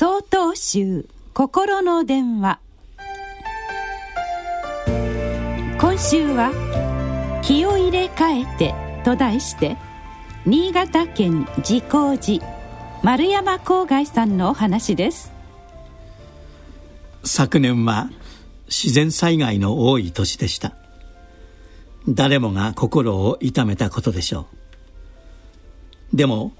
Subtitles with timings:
[0.00, 2.60] 総統集心の電話。
[5.80, 6.52] 今週は
[7.42, 8.74] 「気を入れ替えて」
[9.04, 9.76] と題して
[10.46, 12.46] 新潟県自光寺
[13.02, 15.32] 丸山郊外さんのお話です。
[17.24, 18.08] 昨年は
[18.68, 20.76] 自然災害の多い年でした。
[22.08, 24.46] 誰もが心を痛めたことでしょ
[26.12, 26.16] う。
[26.16, 26.52] でも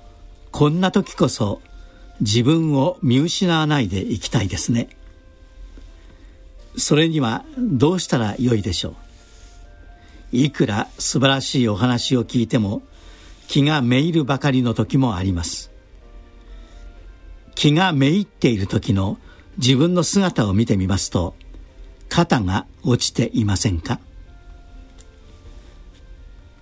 [0.51, 1.61] こんな時こそ
[2.21, 4.89] 自分を見失わないでいきたいですね。
[6.77, 8.95] それにはどうしたらよいでしょう？
[10.33, 12.83] いくら素晴らしいお話を聞いても
[13.47, 15.71] 気がめいるばかりの時もあります。
[17.55, 19.19] 気がめいっている時の
[19.57, 21.35] 自分の姿を見てみますと
[22.09, 23.99] 肩が落ちていませんか？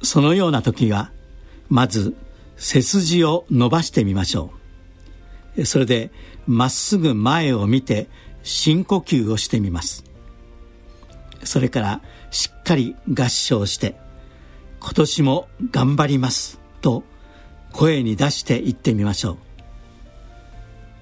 [0.03, 1.11] そのような時は
[1.69, 2.17] まず
[2.57, 4.56] 背筋を伸ばしてみましょう。
[5.65, 6.11] それで
[6.47, 8.09] まっすぐ前を見て
[8.43, 10.05] 深呼吸をしてみます。
[11.45, 13.97] それからしっかり合掌して
[14.81, 17.05] 今年も頑張りますと
[17.73, 19.39] 声に出して言ってみましょう。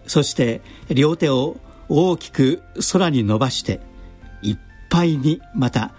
[0.07, 1.57] そして両手を
[1.89, 3.81] 大きく空に伸ばして
[4.43, 4.59] いっ
[4.91, 5.93] ぱいにまた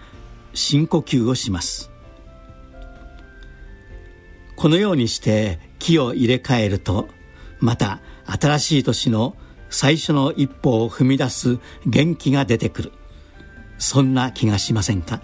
[0.54, 1.90] 深呼吸をします。
[4.56, 7.08] このようにして気を入れ替えると
[7.60, 9.36] また新しい年の
[9.70, 12.92] 最初の一歩を踏み出す元気が出てくる。
[13.78, 15.20] そんな気がしませんか？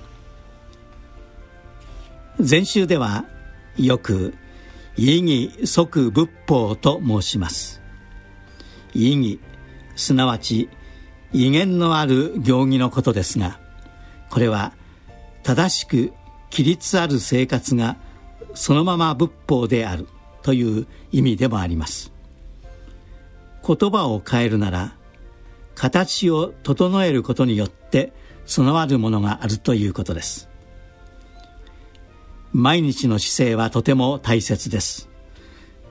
[2.39, 3.25] 前週では
[3.77, 4.35] よく
[4.97, 7.81] 意義即仏法と申します。
[8.95, 9.41] 意義
[9.97, 10.69] すなわち
[11.33, 13.59] 威厳のある行儀のことですが
[14.29, 14.73] これは
[15.43, 16.13] 正しく
[16.51, 17.97] 規律ある生活が
[18.55, 20.09] そのまま仏法である
[20.43, 22.13] という意味でもあります。
[23.67, 24.97] 言葉を変えるなら
[25.75, 28.13] 形を整えることによって
[28.45, 30.49] 備わるものがあるということです。
[32.53, 35.09] 毎日の姿勢はとても大切です。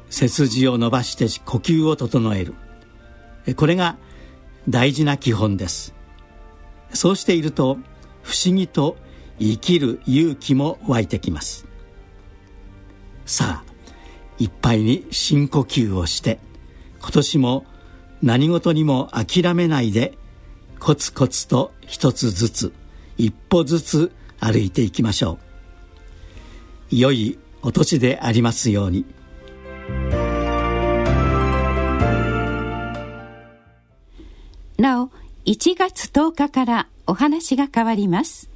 [0.09, 2.53] 背筋を伸ばして呼吸を整える。
[3.55, 3.97] これが
[4.69, 5.95] 大事な基本です。
[6.93, 7.77] そうしていると
[8.21, 8.97] 不思議と
[9.39, 11.65] 生きる勇気も湧いてきます。
[13.25, 13.71] さあ
[14.37, 16.39] いっぱいに深呼吸をして
[17.01, 17.65] 今年も
[18.21, 20.17] 何事にも諦めないで
[20.79, 22.73] コツコツと一つずつ
[23.17, 25.39] 一歩ずつ歩いていきましょ
[26.91, 26.95] う。
[26.95, 29.05] 良いお年でありますように。
[34.77, 35.09] なお
[35.45, 38.50] 1月10日からお話が変わります。